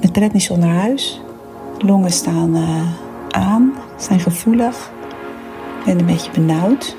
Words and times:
met 0.00 0.12
prednison 0.12 0.58
naar 0.58 0.74
huis. 0.74 1.20
Longen 1.78 2.12
staan 2.12 2.56
uh, 2.56 2.92
aan, 3.30 3.72
zijn 3.96 4.20
gevoelig. 4.20 4.90
Ik 5.78 5.84
ben 5.84 5.98
een 5.98 6.06
beetje 6.06 6.30
benauwd. 6.30 6.96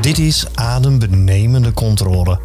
Dit 0.00 0.18
is 0.18 0.46
Adembenemende 0.54 1.72
Controle. 1.72 2.40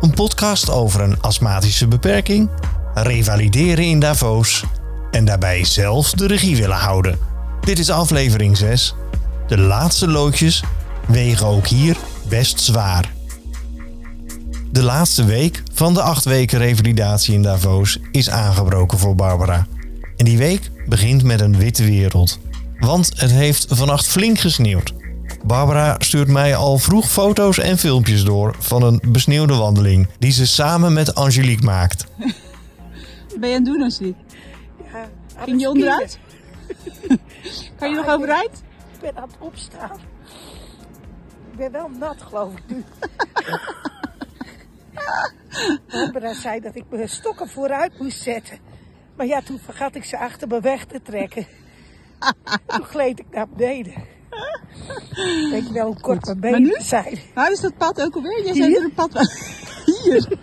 Een 0.00 0.14
podcast 0.14 0.70
over 0.70 1.00
een 1.00 1.20
astmatische 1.20 1.88
beperking, 1.88 2.50
revalideren 2.94 3.84
in 3.84 4.00
Davos 4.00 4.64
en 5.10 5.24
daarbij 5.24 5.64
zelf 5.64 6.10
de 6.10 6.26
regie 6.26 6.56
willen 6.56 6.76
houden. 6.76 7.18
Dit 7.60 7.78
is 7.78 7.90
aflevering 7.90 8.56
6. 8.56 8.94
De 9.46 9.58
laatste 9.58 10.08
loodjes 10.08 10.64
wegen 11.06 11.46
ook 11.46 11.66
hier 11.66 11.96
best 12.28 12.60
zwaar. 12.60 13.19
De 14.80 14.86
laatste 14.86 15.24
week 15.24 15.62
van 15.72 15.94
de 15.94 16.02
acht 16.02 16.24
weken 16.24 16.58
revalidatie 16.58 17.34
in 17.34 17.42
Davos 17.42 17.98
is 18.10 18.30
aangebroken 18.30 18.98
voor 18.98 19.14
Barbara. 19.14 19.66
En 20.16 20.24
die 20.24 20.38
week 20.38 20.70
begint 20.86 21.22
met 21.22 21.40
een 21.40 21.58
witte 21.58 21.84
wereld. 21.84 22.38
Want 22.78 23.20
het 23.20 23.30
heeft 23.30 23.66
vannacht 23.68 24.06
flink 24.06 24.38
gesneeuwd. 24.38 24.92
Barbara 25.44 25.96
stuurt 25.98 26.28
mij 26.28 26.56
al 26.56 26.78
vroeg 26.78 27.08
foto's 27.08 27.58
en 27.58 27.78
filmpjes 27.78 28.24
door 28.24 28.56
van 28.58 28.82
een 28.82 29.02
besneeuwde 29.06 29.54
wandeling 29.54 30.08
die 30.18 30.32
ze 30.32 30.46
samen 30.46 30.92
met 30.92 31.14
Angelique 31.14 31.64
maakt. 31.64 32.06
ben 33.38 33.48
je 33.48 33.56
aan 33.56 33.62
het 33.62 33.64
doen, 33.64 33.82
Angelique? 33.82 34.22
Ja, 34.92 35.08
Ging 35.44 35.60
je 35.60 35.68
onderuit? 35.68 36.18
kan 37.78 37.90
je 37.90 37.96
nog 37.96 38.06
overeind? 38.06 38.62
Ik 38.92 39.00
ben 39.00 39.16
aan 39.16 39.28
het 39.28 39.36
opstaan. 39.38 39.98
Ik 41.50 41.56
ben 41.56 41.72
wel 41.72 41.90
nat, 41.98 42.16
geloof 42.28 42.52
ik 42.52 42.62
nu. 42.66 42.84
Barbara 45.88 46.34
zei 46.34 46.60
dat 46.60 46.74
ik 46.74 46.84
mijn 46.90 47.08
stokken 47.08 47.48
vooruit 47.48 47.98
moest 47.98 48.22
zetten. 48.22 48.58
Maar 49.16 49.26
ja, 49.26 49.40
toen 49.40 49.58
vergat 49.58 49.94
ik 49.94 50.04
ze 50.04 50.18
achter 50.18 50.48
me 50.48 50.60
weg 50.60 50.84
te 50.84 51.02
trekken. 51.02 51.46
toen 52.66 52.84
gleed 52.84 53.18
ik 53.18 53.26
naar 53.30 53.48
beneden. 53.48 53.94
Weet 55.50 55.66
je 55.66 55.72
wel 55.72 55.86
hoe 55.86 56.00
kort 56.00 56.24
mijn 56.26 56.40
benen 56.40 56.82
zijn? 56.82 57.18
Waar 57.34 57.52
is 57.52 57.60
dat 57.60 57.76
pad 57.76 58.02
ook 58.02 58.14
alweer? 58.14 58.44
Jij 58.44 58.54
zei 58.54 58.74
er 58.74 58.84
een 58.84 58.94
pad. 58.94 59.10
Hier. 60.02 60.38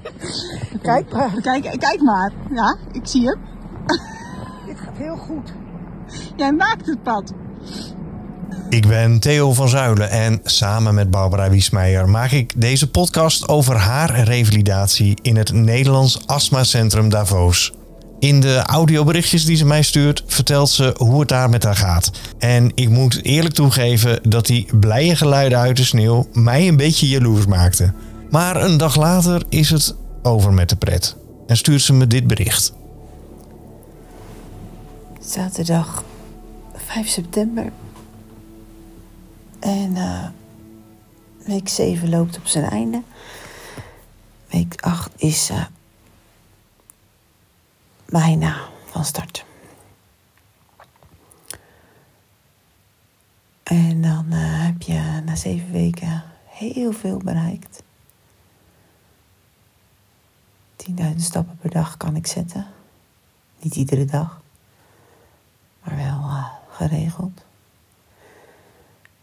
Kijk 0.81 1.11
maar. 1.11 1.41
Kijk, 1.41 1.79
kijk 1.79 2.01
maar. 2.01 2.31
Ja, 2.53 2.77
ik 2.91 3.07
zie 3.07 3.27
hem. 3.27 3.39
Dit 4.65 4.79
gaat 4.79 4.97
heel 4.97 5.15
goed. 5.15 5.53
Jij 6.35 6.51
maakt 6.51 6.85
het 6.85 7.03
pad. 7.03 7.33
Ik 8.77 8.87
ben 8.87 9.19
Theo 9.19 9.53
van 9.53 9.69
Zuilen 9.69 10.09
en 10.09 10.39
samen 10.43 10.95
met 10.95 11.11
Barbara 11.11 11.49
Wiesmeijer 11.49 12.09
maak 12.09 12.31
ik 12.31 12.53
deze 12.55 12.89
podcast 12.89 13.47
over 13.47 13.75
haar 13.75 14.23
revalidatie 14.23 15.17
in 15.21 15.35
het 15.35 15.51
Nederlands 15.51 16.27
astmacentrum 16.27 17.09
Davos. 17.09 17.73
In 18.19 18.39
de 18.39 18.57
audioberichtjes 18.57 19.45
die 19.45 19.55
ze 19.55 19.65
mij 19.65 19.81
stuurt, 19.81 20.23
vertelt 20.27 20.69
ze 20.69 20.95
hoe 20.97 21.19
het 21.19 21.29
daar 21.29 21.49
met 21.49 21.63
haar 21.63 21.75
gaat. 21.75 22.11
En 22.37 22.71
ik 22.75 22.89
moet 22.89 23.23
eerlijk 23.23 23.53
toegeven 23.53 24.19
dat 24.29 24.45
die 24.45 24.67
blije 24.79 25.15
geluiden 25.15 25.57
uit 25.57 25.77
de 25.77 25.85
sneeuw 25.85 26.27
mij 26.33 26.67
een 26.67 26.77
beetje 26.77 27.07
jaloers 27.07 27.45
maakten. 27.45 27.95
Maar 28.29 28.63
een 28.63 28.77
dag 28.77 28.95
later 28.95 29.43
is 29.49 29.69
het 29.69 29.95
over 30.23 30.53
met 30.53 30.69
de 30.69 30.75
pret 30.75 31.15
en 31.47 31.57
stuurt 31.57 31.81
ze 31.81 31.93
me 31.93 32.07
dit 32.07 32.27
bericht. 32.27 32.73
Zaterdag 35.19 36.03
5 36.75 37.07
september. 37.07 37.71
En 39.59 39.95
uh, 39.95 40.27
week 41.45 41.69
7 41.69 42.09
loopt 42.09 42.37
op 42.37 42.45
zijn 42.47 42.65
einde. 42.65 43.01
Week 44.49 44.81
8 44.81 45.11
is 45.15 45.49
uh, 45.49 45.65
bijna 48.05 48.57
van 48.85 49.05
start. 49.05 49.45
En 53.63 54.01
dan 54.01 54.25
uh, 54.29 54.65
heb 54.65 54.81
je 54.81 55.21
na 55.25 55.35
zeven 55.35 55.71
weken 55.71 56.23
heel 56.45 56.91
veel 56.91 57.17
bereikt. 57.17 57.83
10.000 60.89 61.15
stappen 61.15 61.57
per 61.57 61.69
dag 61.69 61.97
kan 61.97 62.15
ik 62.15 62.27
zetten. 62.27 62.67
Niet 63.59 63.75
iedere 63.75 64.05
dag, 64.05 64.41
maar 65.83 65.95
wel 65.95 66.29
geregeld. 66.69 67.46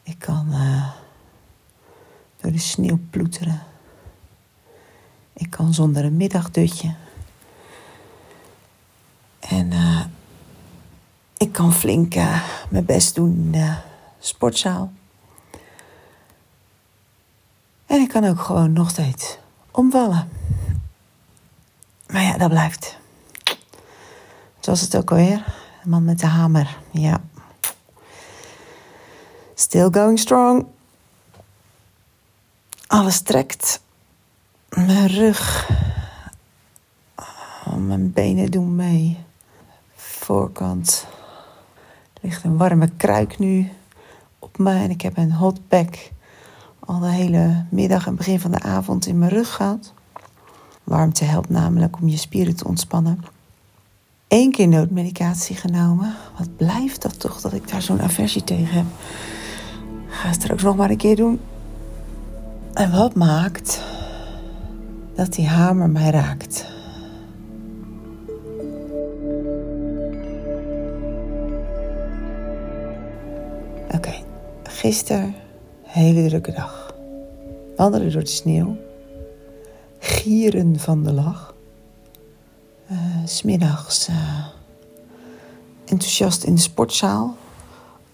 Ik 0.04 0.18
kan 0.18 0.46
uh, 0.50 0.90
door 2.40 2.52
de 2.52 2.58
sneeuw 2.58 2.98
ploeteren. 3.10 3.62
Ik 5.32 5.50
kan 5.50 5.74
zonder 5.74 6.04
een 6.04 6.16
middagdutje. 6.16 6.94
En 9.40 9.72
uh, 9.72 10.04
ik 11.36 11.52
kan 11.52 11.72
flink 11.72 12.14
uh, 12.14 12.44
mijn 12.68 12.84
best 12.84 13.14
doen 13.14 13.32
in 13.32 13.50
de 13.50 13.74
sportzaal. 14.18 14.92
En 17.86 18.00
ik 18.00 18.08
kan 18.08 18.24
ook 18.24 18.40
gewoon 18.40 18.72
nog 18.72 18.90
steeds 18.90 19.38
omvallen. 19.70 20.28
Maar 22.06 22.22
ja, 22.22 22.36
dat 22.38 22.50
blijft. 22.50 22.98
Zoals 24.60 24.80
het 24.80 24.96
ook 24.96 25.10
alweer. 25.10 25.44
De 25.82 25.88
man 25.88 26.04
met 26.04 26.18
de 26.18 26.26
hamer, 26.26 26.78
ja. 26.90 27.20
Still 29.74 29.90
going 29.90 30.18
strong. 30.18 30.66
Alles 32.86 33.20
trekt. 33.20 33.80
Mijn 34.68 35.06
rug. 35.06 35.70
Oh, 37.66 37.74
mijn 37.76 38.12
benen 38.12 38.50
doen 38.50 38.76
mee. 38.76 39.18
Voorkant 39.94 41.06
ligt 42.20 42.44
een 42.44 42.56
warme 42.56 42.88
kruik 42.96 43.38
nu 43.38 43.70
op 44.38 44.58
mij. 44.58 44.82
En 44.82 44.90
ik 44.90 45.00
heb 45.00 45.16
een 45.16 45.32
hot 45.32 45.68
pack 45.68 45.94
al 46.78 46.98
de 46.98 47.10
hele 47.10 47.64
middag 47.70 48.06
en 48.06 48.16
begin 48.16 48.40
van 48.40 48.50
de 48.50 48.60
avond 48.60 49.06
in 49.06 49.18
mijn 49.18 49.30
rug 49.30 49.54
gehad. 49.54 49.92
Warmte 50.84 51.24
helpt 51.24 51.50
namelijk 51.50 51.96
om 51.96 52.08
je 52.08 52.16
spieren 52.16 52.56
te 52.56 52.66
ontspannen. 52.66 53.24
Eén 54.28 54.52
keer 54.52 54.68
noodmedicatie 54.68 55.56
genomen. 55.56 56.16
Wat 56.38 56.56
blijft 56.56 57.02
dat 57.02 57.20
toch 57.20 57.40
dat 57.40 57.52
ik 57.52 57.68
daar 57.68 57.82
zo'n 57.82 58.02
aversie 58.02 58.44
tegen 58.44 58.74
heb? 58.74 58.86
Ga 60.14 60.32
straks 60.32 60.62
nog 60.62 60.76
maar 60.76 60.90
een 60.90 60.96
keer 60.96 61.16
doen. 61.16 61.40
En 62.74 62.90
wat 62.90 63.14
maakt 63.14 63.82
dat 65.14 65.32
die 65.32 65.46
hamer 65.46 65.90
mij 65.90 66.10
raakt? 66.10 66.66
Oké, 73.90 74.14
gisteren 74.62 75.34
hele 75.82 76.28
drukke 76.28 76.52
dag. 76.52 76.94
Wandelen 77.76 78.12
door 78.12 78.22
de 78.22 78.28
sneeuw. 78.28 78.76
Gieren 79.98 80.78
van 80.78 81.02
de 81.02 81.12
lach. 81.12 81.54
Uh, 82.90 82.98
smiddags 83.24 84.08
uh, 84.08 84.46
enthousiast 85.84 86.44
in 86.44 86.54
de 86.54 86.60
sportzaal. 86.60 87.36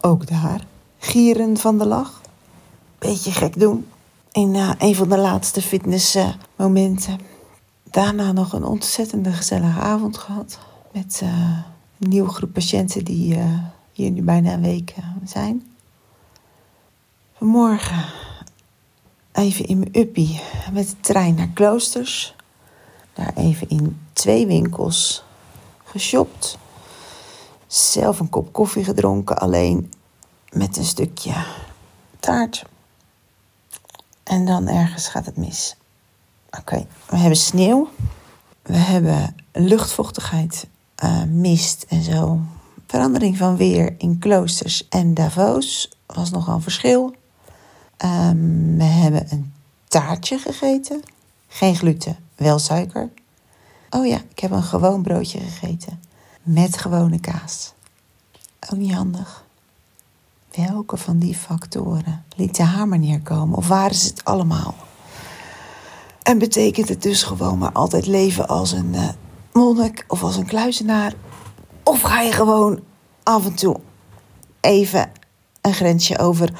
Ook 0.00 0.26
daar 0.26 0.66
gieren 1.00 1.56
van 1.56 1.78
de 1.78 1.86
lach. 1.86 2.20
Beetje 2.98 3.32
gek 3.32 3.58
doen. 3.58 3.86
In 4.32 4.54
uh, 4.54 4.70
een 4.78 4.94
van 4.94 5.08
de 5.08 5.18
laatste 5.18 5.62
fitnessmomenten. 5.62 7.18
Daarna 7.90 8.32
nog 8.32 8.52
een 8.52 8.64
ontzettende 8.64 9.32
gezellige 9.32 9.80
avond 9.80 10.18
gehad. 10.18 10.58
Met 10.92 11.20
uh, 11.22 11.58
een 11.98 12.08
nieuwe 12.08 12.28
groep 12.28 12.52
patiënten 12.52 13.04
die 13.04 13.36
uh, 13.36 13.58
hier 13.92 14.10
nu 14.10 14.22
bijna 14.22 14.52
een 14.52 14.62
week 14.62 14.94
zijn. 15.24 15.66
Vanmorgen 17.36 18.04
even 19.32 19.66
in 19.66 19.78
mijn 19.78 19.96
uppie 19.98 20.40
met 20.72 20.88
de 20.88 21.00
trein 21.00 21.34
naar 21.34 21.48
Kloosters. 21.54 22.34
Daar 23.14 23.32
even 23.36 23.68
in 23.68 24.00
twee 24.12 24.46
winkels 24.46 25.22
geshopt. 25.84 26.58
Zelf 27.66 28.20
een 28.20 28.28
kop 28.28 28.52
koffie 28.52 28.84
gedronken, 28.84 29.38
alleen 29.38 29.90
met 30.52 30.76
een 30.76 30.84
stukje 30.84 31.44
taart. 32.20 32.64
En 34.22 34.46
dan 34.46 34.68
ergens 34.68 35.08
gaat 35.08 35.26
het 35.26 35.36
mis. 35.36 35.76
Oké, 36.58 36.86
we 37.08 37.16
hebben 37.16 37.38
sneeuw. 37.38 37.88
We 38.62 38.76
hebben 38.76 39.36
luchtvochtigheid, 39.52 40.66
uh, 41.04 41.22
mist 41.22 41.84
en 41.88 42.02
zo. 42.02 42.40
Verandering 42.86 43.36
van 43.36 43.56
weer 43.56 43.94
in 43.98 44.18
kloosters 44.18 44.88
en 44.88 45.14
Davos 45.14 45.90
was 46.06 46.30
nogal 46.30 46.54
een 46.54 46.62
verschil. 46.62 47.14
Um, 48.04 48.76
we 48.76 48.84
hebben 48.84 49.26
een 49.30 49.52
taartje 49.88 50.38
gegeten. 50.38 51.02
Geen 51.48 51.76
gluten, 51.76 52.16
wel 52.36 52.58
suiker. 52.58 53.10
Oh 53.90 54.06
ja, 54.06 54.20
ik 54.30 54.38
heb 54.38 54.50
een 54.50 54.62
gewoon 54.62 55.02
broodje 55.02 55.40
gegeten. 55.40 56.00
Met 56.42 56.76
gewone 56.76 57.20
kaas. 57.20 57.72
Ook 58.70 58.78
niet 58.78 58.94
handig. 58.94 59.44
Welke 60.54 60.96
van 60.96 61.18
die 61.18 61.34
factoren 61.34 62.24
liet 62.36 62.56
de 62.56 62.62
hamer 62.62 62.98
neerkomen? 62.98 63.56
Of 63.56 63.68
waren 63.68 63.94
ze 63.94 64.06
het 64.06 64.24
allemaal? 64.24 64.74
En 66.22 66.38
betekent 66.38 66.88
het 66.88 67.02
dus 67.02 67.22
gewoon 67.22 67.58
maar 67.58 67.72
altijd 67.72 68.06
leven 68.06 68.48
als 68.48 68.72
een 68.72 68.94
uh, 68.94 69.08
monnik 69.52 70.04
of 70.08 70.22
als 70.22 70.36
een 70.36 70.46
kluizenaar? 70.46 71.12
Of 71.82 72.00
ga 72.00 72.20
je 72.20 72.32
gewoon 72.32 72.80
af 73.22 73.46
en 73.46 73.54
toe 73.54 73.80
even 74.60 75.10
een 75.60 75.74
grensje 75.74 76.18
over? 76.18 76.52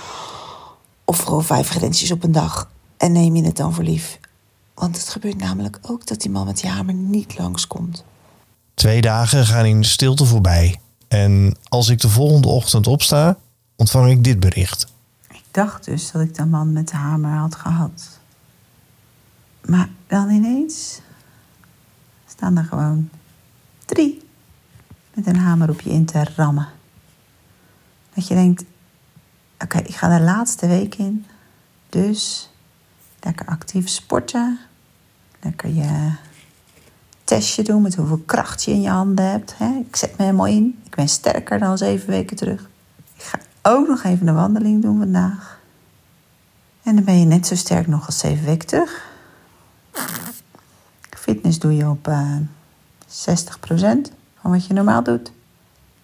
Of 1.05 1.19
gewoon 1.19 1.45
vijf 1.45 1.69
grensjes 1.69 2.11
op 2.11 2.25
een 2.25 2.33
dag 2.33 2.71
en 2.97 3.13
neem 3.13 3.37
je 3.37 3.45
het 3.45 3.57
dan 3.57 3.75
voor 3.75 3.85
lief? 3.85 4.19
Want 4.75 4.97
het 4.97 5.09
gebeurt 5.09 5.39
namelijk 5.39 5.79
ook 5.83 6.07
dat 6.07 6.21
die 6.21 6.31
man 6.31 6.47
met 6.47 6.61
die 6.61 6.71
hamer 6.71 6.95
niet 6.95 7.39
langskomt. 7.39 8.05
Twee 8.75 9.01
dagen 9.01 9.47
gaan 9.47 9.65
in 9.65 9.85
stilte 9.85 10.25
voorbij. 10.25 10.81
En 11.09 11.57
als 11.69 11.89
ik 11.89 12.01
de 12.01 12.09
volgende 12.09 12.49
ochtend 12.49 12.87
opsta, 12.87 13.39
ontvang 13.81 14.11
ik 14.11 14.25
dit 14.25 14.41
bericht. 14.41 14.93
Ik 15.29 15.45
dacht 15.51 15.85
dus 15.85 16.11
dat 16.11 16.23
ik 16.23 16.35
de 16.35 16.45
man 16.45 16.73
met 16.73 16.89
de 16.89 16.97
hamer 16.97 17.31
had 17.31 17.55
gehad. 17.55 18.21
Maar 19.65 19.89
dan 20.07 20.31
ineens 20.31 21.01
staan 22.27 22.57
er 22.57 22.65
gewoon 22.65 23.11
drie 23.85 24.23
met 25.15 25.27
een 25.27 25.37
hamer 25.37 25.71
op 25.71 25.81
je 25.81 25.91
in 25.91 26.05
te 26.05 26.25
rammen. 26.37 26.69
Dat 28.15 28.29
je 28.29 28.35
denkt, 28.35 28.65
oké, 29.59 29.79
ik 29.79 29.95
ga 29.95 30.19
de 30.19 30.25
laatste 30.25 30.67
week 30.67 30.95
in. 30.95 31.27
Dus 31.89 32.51
lekker 33.21 33.47
actief 33.47 33.89
sporten. 33.89 34.59
Lekker 35.41 35.69
je 35.69 36.13
testje 37.25 37.63
doen 37.63 37.83
met 37.83 37.95
hoeveel 37.95 38.23
kracht 38.27 38.65
je 38.65 38.71
in 38.71 38.81
je 38.81 38.89
handen 38.89 39.31
hebt. 39.31 39.55
Ik 39.89 39.97
zet 39.97 40.19
me 40.19 40.25
helemaal 40.25 40.47
in. 40.47 40.81
Ik 40.85 40.95
ben 40.95 41.09
sterker 41.09 41.59
dan 41.59 41.79
zeven 41.79 42.09
weken 42.09 42.37
terug. 42.37 42.70
Ook 43.63 43.89
nog 43.89 44.03
even 44.03 44.27
een 44.27 44.35
wandeling 44.35 44.83
doen 44.83 44.99
vandaag. 44.99 45.61
En 46.83 46.95
dan 46.95 47.05
ben 47.05 47.19
je 47.19 47.25
net 47.25 47.47
zo 47.47 47.55
sterk 47.55 47.87
nog 47.87 48.07
als 48.07 48.19
zeven 48.19 48.45
weken 48.45 48.67
terug. 48.69 49.09
Fitness 51.11 51.59
doe 51.59 51.77
je 51.77 51.89
op 51.89 52.09
uh, 52.09 52.37
60% 52.37 52.43
van 54.41 54.51
wat 54.51 54.67
je 54.67 54.75
normaal 54.75 55.03
doet. 55.03 55.33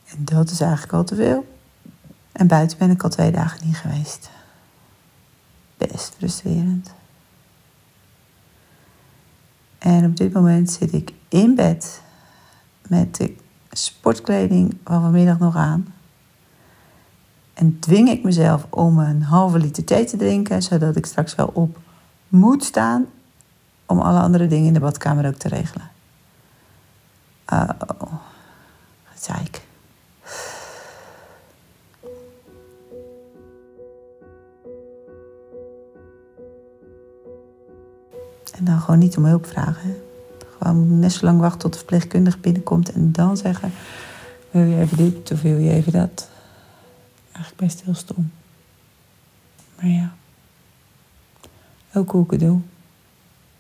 En 0.05 0.25
dat 0.25 0.50
is 0.50 0.61
eigenlijk 0.61 0.93
al 0.93 1.05
te 1.05 1.14
veel. 1.14 1.47
En 2.32 2.47
buiten 2.47 2.79
ben 2.79 2.91
ik 2.91 3.03
al 3.03 3.08
twee 3.11 3.31
dagen 3.31 3.67
niet 3.67 3.76
geweest. 3.76 4.31
Best 5.76 6.14
frustrerend. 6.19 6.94
En 9.79 10.05
op 10.05 10.17
dit 10.17 10.32
moment 10.32 10.70
zit 10.70 10.93
ik 10.93 11.12
in 11.29 11.55
bed 11.55 12.02
met 12.88 13.17
de 13.17 13.37
sportkleding 13.70 14.79
van 14.85 15.00
vanmiddag 15.00 15.38
nog 15.38 15.56
aan. 15.56 15.94
En 17.56 17.79
dwing 17.79 18.08
ik 18.08 18.23
mezelf 18.23 18.67
om 18.70 18.99
een 18.99 19.23
halve 19.23 19.58
liter 19.58 19.85
thee 19.85 20.05
te 20.05 20.17
drinken, 20.17 20.62
zodat 20.62 20.97
ik 20.97 21.06
straks 21.06 21.35
wel 21.35 21.50
op 21.53 21.79
moet 22.29 22.64
staan 22.64 23.06
om 23.87 24.00
alle 24.00 24.19
andere 24.19 24.47
dingen 24.47 24.67
in 24.67 24.73
de 24.73 24.81
badkamer 24.81 25.26
ook 25.26 25.35
te 25.35 25.49
regelen. 25.49 25.91
Oh, 27.47 27.69
gezeik. 29.05 29.61
En 38.59 38.64
dan 38.64 38.81
gewoon 38.81 38.99
niet 38.99 39.17
om 39.17 39.25
hulp 39.25 39.47
vragen. 39.47 39.97
Gewoon 40.59 40.99
net 40.99 41.12
zo 41.12 41.25
lang 41.25 41.41
wachten 41.41 41.61
tot 41.61 41.73
de 41.73 41.79
verpleegkundige 41.79 42.38
binnenkomt 42.38 42.93
en 42.93 43.12
dan 43.12 43.37
zeggen: 43.37 43.73
Wil 44.50 44.62
je 44.62 44.81
even 44.81 44.97
dit 44.97 45.32
of 45.32 45.43
wil 45.43 45.59
je 45.59 45.70
even 45.70 45.93
dat? 45.93 46.29
Eigenlijk 47.37 47.56
best 47.56 47.83
heel 47.83 47.94
stom. 47.94 48.33
Maar 49.77 49.88
ja, 49.88 50.15
ook 51.94 52.11
hoe 52.11 52.25
ik 52.25 52.31
het 52.31 52.41
doe. 52.41 52.61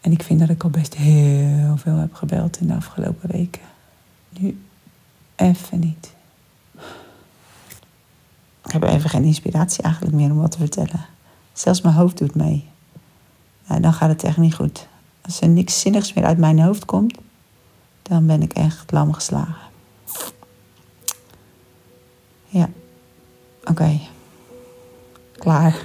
En 0.00 0.12
ik 0.12 0.22
vind 0.22 0.40
dat 0.40 0.48
ik 0.48 0.64
al 0.64 0.70
best 0.70 0.94
heel 0.94 1.76
veel 1.76 1.96
heb 1.96 2.14
gebeld 2.14 2.60
in 2.60 2.66
de 2.66 2.74
afgelopen 2.74 3.30
weken. 3.30 3.62
Nu 4.28 4.60
even 5.34 5.78
niet. 5.78 6.14
Ik 8.64 8.72
heb 8.72 8.82
even 8.82 9.10
geen 9.10 9.24
inspiratie 9.24 9.82
eigenlijk 9.82 10.14
meer 10.14 10.30
om 10.30 10.36
wat 10.38 10.50
te 10.50 10.58
vertellen. 10.58 11.06
Zelfs 11.52 11.80
mijn 11.80 11.94
hoofd 11.94 12.18
doet 12.18 12.34
mee. 12.34 12.68
Nou, 13.66 13.80
dan 13.80 13.92
gaat 13.92 14.08
het 14.08 14.24
echt 14.24 14.36
niet 14.36 14.54
goed. 14.54 14.86
Als 15.20 15.40
er 15.40 15.48
niks 15.48 15.80
zinnigs 15.80 16.12
meer 16.12 16.24
uit 16.24 16.38
mijn 16.38 16.60
hoofd 16.60 16.84
komt, 16.84 17.18
dan 18.02 18.26
ben 18.26 18.42
ik 18.42 18.52
echt 18.52 18.92
lam 18.92 19.12
geslagen. 19.12 19.66
Ja, 22.48 22.68
oké. 23.70 24.00
Klaar. 25.32 25.84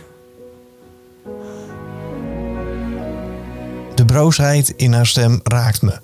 De 3.96 4.06
broosheid 4.06 4.74
in 4.76 4.94
haar 4.94 5.06
stem 5.06 5.40
raakt 5.44 5.82
me. 5.82 6.00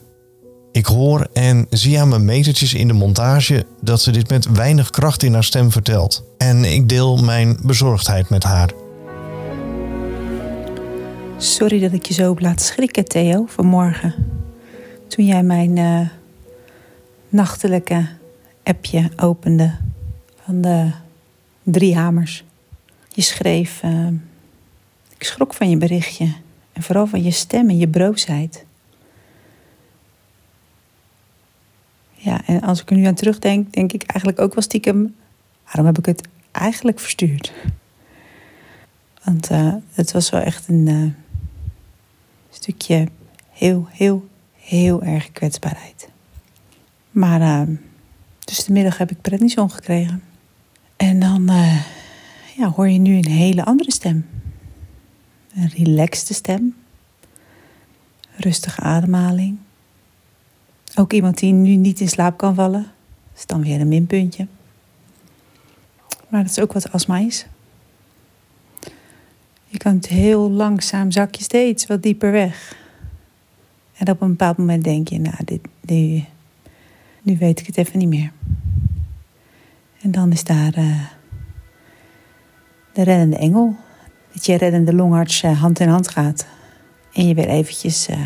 Ik 0.72 0.86
hoor 0.86 1.28
en 1.34 1.66
zie 1.70 2.00
aan 2.00 2.10
mijn 2.10 2.26
metertjes 2.26 2.74
in 2.74 2.88
de 2.88 2.94
montage 2.94 3.66
dat 3.82 4.02
ze 4.02 4.12
dit 4.12 4.30
met 4.30 4.52
weinig 4.52 4.90
kracht 4.90 5.24
in 5.24 5.34
haar 5.34 5.44
stem 5.44 5.72
vertelt. 5.72 6.24
En 6.38 6.64
ik 6.64 6.90
deel 6.90 7.18
mijn 7.18 7.58
bezorgdheid 7.62 8.30
met 8.30 8.44
haar. 8.44 8.72
Sorry 11.38 11.80
dat 11.80 11.94
ik 11.94 12.06
je 12.06 12.14
zo 12.14 12.30
heb 12.30 12.40
laten 12.40 12.66
schrikken, 12.66 13.06
Theo, 13.06 13.46
vanmorgen. 13.48 14.14
Toen 15.08 15.26
jij 15.26 15.44
mijn 15.44 15.78
uh, 15.78 16.08
nachtelijke 17.30 18.08
appje 18.64 19.10
opende 19.16 19.76
van 20.46 20.62
de 20.62 20.92
drie 21.72 21.96
hamers. 21.96 22.44
Je 23.08 23.22
schreef, 23.22 23.84
uh, 23.84 24.08
ik 25.18 25.24
schrok 25.24 25.54
van 25.54 25.70
je 25.70 25.78
berichtje 25.78 26.34
en 26.74 26.84
vooral 26.84 27.08
van 27.08 27.24
je 27.24 27.32
stem 27.32 27.70
en 27.70 27.78
je 27.78 27.88
broosheid. 27.88 28.66
Ja, 32.14 32.42
en 32.46 32.62
als 32.62 32.82
ik 32.82 32.90
er 32.90 32.96
nu 32.96 33.06
aan 33.06 33.14
terugdenk, 33.14 33.74
denk 33.74 33.94
ik 33.94 34.04
eigenlijk 34.04 34.40
ook 34.40 34.54
wel 34.54 34.64
stiekem... 34.64 35.16
waarom 35.66 35.86
heb 35.86 35.98
ik 35.98 36.06
het 36.06 36.28
eigenlijk 36.52 37.00
verstuurd? 37.00 37.54
Want 39.24 39.52
uh, 39.52 39.74
het 39.94 40.12
was 40.12 40.30
wel 40.30 40.42
echt 40.42 40.68
een 40.68 40.88
uh, 40.88 41.12
stukje 42.50 43.08
heel, 43.52 43.88
heel, 43.92 44.28
heel 44.56 45.04
erg 45.04 45.32
kwetsbaarheid. 45.32 46.10
Maar 47.12 47.42
uh, 47.42 47.76
dus 48.40 48.64
de 48.64 48.72
middag 48.72 48.98
heb 48.98 49.12
ik 49.12 49.22
prednison 49.22 49.72
gekregen. 49.72 50.24
En 50.98 51.20
dan 51.20 51.50
ja, 52.58 52.70
hoor 52.70 52.90
je 52.90 53.00
nu 53.00 53.16
een 53.16 53.30
hele 53.30 53.66
andere 53.66 53.92
stem. 53.92 54.26
Een 55.56 55.70
relaxte 55.70 56.34
stem. 56.34 56.76
Rustige 58.36 58.82
ademhaling. 58.82 59.58
Ook 60.96 61.14
iemand 61.14 61.38
die 61.38 61.54
nu 61.54 61.76
niet 61.76 62.00
in 62.00 62.10
slaap 62.10 62.38
kan 62.38 62.56
vallen. 62.56 62.82
Dat 62.82 63.38
is 63.38 63.46
dan 63.46 63.64
weer 63.64 63.82
een 63.82 63.88
minpuntje. 63.88 64.48
Maar 66.28 66.42
dat 66.42 66.52
is 66.52 66.60
ook 66.60 66.74
wat 66.74 66.92
astma 66.92 67.18
is. 67.18 67.46
Je 69.68 69.78
kan 69.78 69.96
het 69.96 70.08
heel 70.08 70.52
langzaam 70.52 71.12
zak 71.12 71.36
je 71.36 71.44
steeds 71.44 71.86
wat 71.86 72.04
dieper 72.04 72.32
weg. 72.32 72.76
En 73.94 74.10
op 74.10 74.22
een 74.22 74.30
bepaald 74.30 74.58
moment 74.58 74.84
denk 74.84 75.08
je, 75.08 75.20
nou, 75.20 75.44
dit, 75.46 75.62
nu 77.22 77.38
weet 77.38 77.60
ik 77.60 77.66
het 77.66 77.78
even 77.78 78.00
niet 78.00 78.08
meer. 78.08 78.32
En 80.08 80.14
dan 80.14 80.32
is 80.32 80.44
daar 80.44 80.78
uh, 80.78 81.00
de 82.94 83.04
reddende 83.04 83.38
engel. 83.38 83.76
Dat 84.34 84.46
je 84.46 84.58
reddende 84.58 84.94
longarts 84.94 85.44
uh, 85.44 85.62
hand 85.62 85.80
in 85.80 85.90
hand 85.90 86.08
gaat. 86.08 86.48
En 87.14 87.28
je 87.28 87.34
weer 87.34 87.48
eventjes 87.48 88.10
uh, 88.10 88.18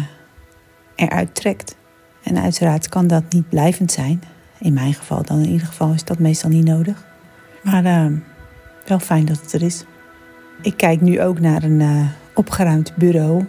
eruit 0.96 1.36
trekt. 1.36 1.76
En 2.24 2.42
uiteraard 2.42 2.90
kan 2.90 3.08
dat 3.08 3.24
niet 3.30 3.50
blijvend 3.50 3.92
zijn. 3.92 4.24
In 4.60 4.74
mijn 4.74 4.94
geval 4.94 5.24
dan 5.24 5.40
in 5.40 5.50
ieder 5.50 5.68
geval 5.68 5.94
is 5.94 6.04
dat 6.04 6.20
meestal 6.20 6.50
niet 6.50 6.66
nodig. 6.66 7.06
Maar 7.64 8.12
wel 8.86 9.00
fijn 9.00 9.26
dat 9.26 9.42
het 9.42 9.54
er 9.54 9.62
is. 9.62 9.84
Ik 10.62 10.78
kijk 10.78 11.02
nu 11.02 11.22
ook 11.22 11.40
naar 11.40 11.64
een 11.64 12.10
opgeruimd 12.36 12.96
bureau. 12.96 13.46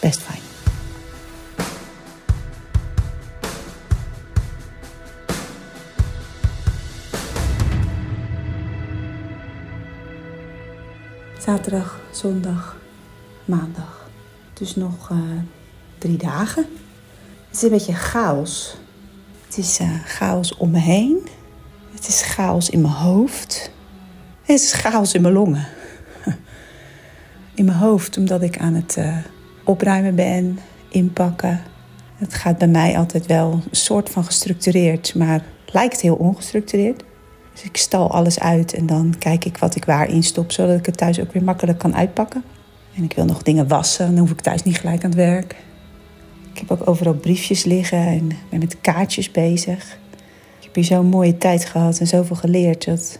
Best 0.00 0.20
fijn. 0.20 0.51
Zaterdag, 11.52 12.00
zondag, 12.10 12.76
maandag. 13.44 14.10
Dus 14.52 14.76
nog 14.76 15.10
uh, 15.10 15.18
drie 15.98 16.16
dagen. 16.16 16.66
Het 17.46 17.56
is 17.56 17.62
een 17.62 17.70
beetje 17.70 17.92
chaos. 17.92 18.76
Het 19.46 19.58
is 19.58 19.80
uh, 19.80 20.00
chaos 20.04 20.56
om 20.56 20.70
me 20.70 20.78
heen. 20.78 21.28
Het 21.94 22.08
is 22.08 22.22
chaos 22.22 22.70
in 22.70 22.80
mijn 22.80 22.94
hoofd. 22.94 23.70
Het 24.42 24.60
is 24.60 24.72
chaos 24.72 25.14
in 25.14 25.22
mijn 25.22 25.34
longen. 25.34 25.66
In 27.54 27.64
mijn 27.64 27.78
hoofd, 27.78 28.16
omdat 28.16 28.42
ik 28.42 28.58
aan 28.58 28.74
het 28.74 28.96
uh, 28.98 29.16
opruimen 29.64 30.14
ben, 30.14 30.58
inpakken. 30.88 31.60
Het 32.16 32.34
gaat 32.34 32.58
bij 32.58 32.68
mij 32.68 32.98
altijd 32.98 33.26
wel 33.26 33.52
een 33.52 33.76
soort 33.76 34.10
van 34.10 34.24
gestructureerd, 34.24 35.14
maar 35.14 35.44
lijkt 35.66 36.00
heel 36.00 36.14
ongestructureerd. 36.14 37.02
Dus 37.52 37.62
ik 37.62 37.76
stal 37.76 38.10
alles 38.10 38.38
uit 38.38 38.74
en 38.74 38.86
dan 38.86 39.14
kijk 39.18 39.44
ik 39.44 39.56
wat 39.56 39.74
ik 39.74 39.84
waar 39.84 40.08
instop, 40.08 40.52
zodat 40.52 40.78
ik 40.78 40.86
het 40.86 40.96
thuis 40.96 41.20
ook 41.20 41.32
weer 41.32 41.44
makkelijk 41.44 41.78
kan 41.78 41.96
uitpakken. 41.96 42.44
En 42.96 43.02
ik 43.02 43.12
wil 43.12 43.24
nog 43.24 43.42
dingen 43.42 43.68
wassen, 43.68 44.06
dan 44.06 44.18
hoef 44.18 44.30
ik 44.30 44.40
thuis 44.40 44.62
niet 44.62 44.78
gelijk 44.78 45.04
aan 45.04 45.10
het 45.10 45.18
werk. 45.18 45.56
Ik 46.52 46.58
heb 46.58 46.70
ook 46.70 46.88
overal 46.88 47.14
briefjes 47.14 47.64
liggen 47.64 48.06
en 48.06 48.30
ben 48.50 48.58
met 48.58 48.80
kaartjes 48.80 49.30
bezig. 49.30 49.98
Ik 50.58 50.64
heb 50.64 50.74
hier 50.74 50.84
zo'n 50.84 51.06
mooie 51.06 51.38
tijd 51.38 51.64
gehad 51.64 51.98
en 51.98 52.06
zoveel 52.06 52.36
geleerd 52.36 52.84
dat 52.84 53.18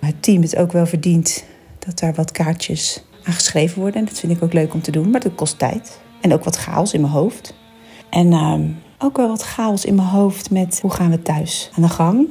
het 0.00 0.22
team 0.22 0.42
het 0.42 0.56
ook 0.56 0.72
wel 0.72 0.86
verdient 0.86 1.44
dat 1.78 1.98
daar 1.98 2.14
wat 2.14 2.32
kaartjes 2.32 3.04
aan 3.24 3.32
geschreven 3.32 3.80
worden. 3.80 4.00
En 4.00 4.06
dat 4.06 4.18
vind 4.18 4.32
ik 4.32 4.42
ook 4.42 4.52
leuk 4.52 4.74
om 4.74 4.82
te 4.82 4.90
doen, 4.90 5.10
maar 5.10 5.20
dat 5.20 5.34
kost 5.34 5.58
tijd. 5.58 6.00
En 6.20 6.32
ook 6.32 6.44
wat 6.44 6.56
chaos 6.56 6.92
in 6.92 7.00
mijn 7.00 7.12
hoofd. 7.12 7.54
En 8.10 8.32
uh, 8.32 8.54
ook 8.98 9.16
wel 9.16 9.28
wat 9.28 9.42
chaos 9.42 9.84
in 9.84 9.94
mijn 9.94 10.08
hoofd 10.08 10.50
met 10.50 10.78
hoe 10.80 10.90
gaan 10.90 11.10
we 11.10 11.22
thuis 11.22 11.70
aan 11.76 11.82
de 11.82 11.88
gang. 11.88 12.28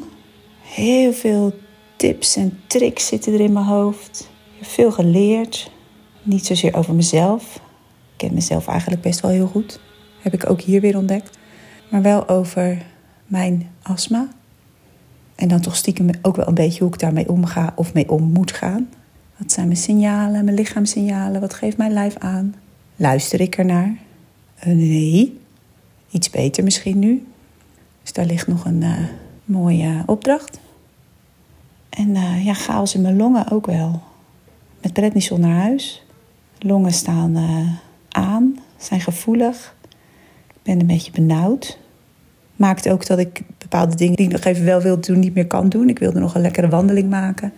Heel 0.74 1.14
veel 1.14 1.54
tips 1.96 2.36
en 2.36 2.60
tricks 2.68 3.08
zitten 3.08 3.34
er 3.34 3.40
in 3.40 3.54
mijn 3.54 3.66
hoofd. 3.66 4.30
Ik 4.54 4.60
heb 4.60 4.68
veel 4.68 4.92
geleerd. 4.92 5.72
Niet 6.24 6.46
zozeer 6.46 6.76
over 6.76 6.94
mezelf. 6.94 7.56
Ik 7.56 8.18
ken 8.18 8.34
mezelf 8.34 8.68
eigenlijk 8.68 9.02
best 9.02 9.20
wel 9.20 9.32
heel 9.32 9.48
goed. 9.48 9.80
Heb 10.22 10.34
ik 10.34 10.50
ook 10.50 10.62
hier 10.62 10.82
weer 10.82 10.98
ontdekt. 10.98 11.38
Maar 11.90 12.02
wel 12.02 12.28
over 12.28 12.86
mijn 13.26 13.70
astma. 13.82 14.28
En 15.36 15.48
dan 15.48 15.62
toch 15.62 15.76
stiekem 15.76 16.10
ook 16.22 16.36
wel 16.36 16.48
een 16.48 16.54
beetje 16.54 16.84
hoe 16.84 16.94
ik 16.94 17.00
daarmee 17.00 17.30
omga 17.30 17.74
of 17.76 17.94
mee 17.94 18.10
om 18.10 18.24
moet 18.24 18.52
gaan. 18.52 18.90
Wat 19.38 19.52
zijn 19.52 19.68
mijn 19.68 19.80
signalen, 19.80 20.46
mijn 20.46 20.58
lichaamssignalen? 20.58 21.42
Wat 21.42 21.54
geeft 21.54 21.78
mijn 21.78 21.94
lijf 21.94 22.18
aan? 22.18 22.56
Luister 22.96 23.42
ik 23.42 23.58
ernaar? 23.58 23.98
Uh, 24.68 24.74
nee. 24.74 25.40
Iets 26.12 26.30
beter 26.30 26.64
misschien 26.64 27.00
nu. 27.00 27.26
Dus 28.02 28.14
daar 28.14 28.26
ligt 28.26 28.48
nog 28.48 28.66
een 28.66 28.82
uh, 28.82 29.00
mooie 29.46 30.04
opdracht. 30.06 30.60
En 31.90 32.10
uh, 32.10 32.46
ja, 32.46 32.54
chaos 32.54 32.96
in 32.96 33.02
mijn 33.02 33.18
longen 33.18 33.52
ook 33.52 33.66
wel. 33.66 34.02
Met 34.82 34.94
prednison 34.94 35.40
naar 35.40 35.62
huis. 35.62 36.06
Longen 36.60 36.94
staan 36.94 37.38
aan, 38.10 38.60
zijn 38.78 39.02
gevoelig. 39.02 39.76
Ik 40.48 40.60
ben 40.64 40.80
een 40.80 40.88
beetje 40.88 41.12
benauwd. 41.12 41.78
Maakt 42.56 42.90
ook 42.90 43.06
dat 43.06 43.20
ik 43.20 43.42
bepaalde 43.58 43.96
dingen 43.96 44.16
die 44.16 44.26
ik 44.26 44.32
nog 44.32 44.44
even 44.44 44.66
wel 44.66 44.82
wilde 44.82 45.02
doen, 45.02 45.20
niet 45.20 45.34
meer 45.34 45.48
kan 45.48 45.70
doen. 45.70 45.90
Ik 45.90 46.00
wilde 46.00 46.20
nog 46.20 46.36
een 46.36 46.42
lekkere 46.42 46.70
wandeling 46.70 47.10
maken. 47.10 47.54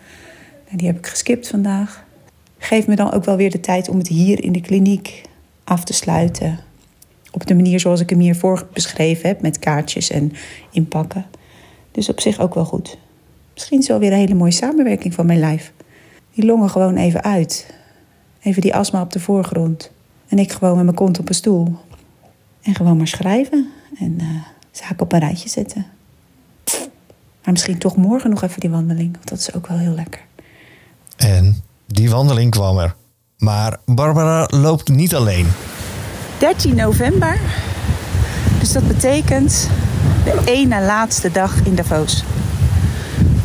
Die 0.71 0.87
heb 0.87 0.97
ik 0.97 1.05
geskipt 1.05 1.47
vandaag. 1.47 2.05
Geef 2.57 2.87
me 2.87 2.95
dan 2.95 3.11
ook 3.11 3.25
wel 3.25 3.35
weer 3.35 3.51
de 3.51 3.59
tijd 3.59 3.89
om 3.89 3.97
het 3.97 4.07
hier 4.07 4.43
in 4.43 4.51
de 4.51 4.61
kliniek 4.61 5.21
af 5.63 5.83
te 5.83 5.93
sluiten. 5.93 6.59
Op 7.31 7.47
de 7.47 7.55
manier 7.55 7.79
zoals 7.79 7.99
ik 7.99 8.09
hem 8.09 8.19
hiervoor 8.19 8.67
beschreven 8.73 9.27
heb, 9.27 9.41
met 9.41 9.59
kaartjes 9.59 10.09
en 10.09 10.31
inpakken. 10.71 11.25
Dus 11.95 12.09
op 12.09 12.19
zich 12.19 12.39
ook 12.39 12.53
wel 12.53 12.65
goed. 12.65 12.97
Misschien 13.53 13.79
is 13.79 13.87
wel 13.87 13.99
weer 13.99 14.11
een 14.11 14.17
hele 14.17 14.33
mooie 14.33 14.51
samenwerking 14.51 15.13
van 15.13 15.25
mijn 15.25 15.39
lijf. 15.39 15.71
Die 16.33 16.45
longen 16.45 16.69
gewoon 16.69 16.95
even 16.95 17.23
uit. 17.23 17.73
Even 18.41 18.61
die 18.61 18.75
astma 18.75 19.01
op 19.01 19.11
de 19.11 19.19
voorgrond. 19.19 19.91
En 20.27 20.39
ik 20.39 20.51
gewoon 20.51 20.75
met 20.75 20.83
mijn 20.83 20.95
kont 20.95 21.19
op 21.19 21.29
een 21.29 21.35
stoel. 21.35 21.75
En 22.61 22.75
gewoon 22.75 22.97
maar 22.97 23.07
schrijven. 23.07 23.69
En 23.99 24.17
uh, 24.21 24.27
zaken 24.71 24.99
op 24.99 25.13
een 25.13 25.19
rijtje 25.19 25.49
zetten. 25.49 25.85
Maar 27.43 27.53
misschien 27.53 27.77
toch 27.77 27.95
morgen 27.95 28.29
nog 28.29 28.41
even 28.41 28.59
die 28.59 28.69
wandeling. 28.69 29.13
Want 29.13 29.29
dat 29.29 29.39
is 29.39 29.53
ook 29.53 29.67
wel 29.67 29.77
heel 29.77 29.93
lekker. 29.93 30.21
En 31.17 31.63
die 31.85 32.09
wandeling 32.09 32.51
kwam 32.51 32.77
er. 32.77 32.95
Maar 33.37 33.77
Barbara 33.85 34.47
loopt 34.49 34.89
niet 34.89 35.15
alleen. 35.15 35.47
13 36.39 36.75
november. 36.75 37.39
Dus 38.59 38.71
dat 38.71 38.87
betekent 38.87 39.69
de 40.23 40.41
ene 40.45 40.81
laatste 40.81 41.31
dag 41.31 41.53
in 41.63 41.75
Davos. 41.75 42.23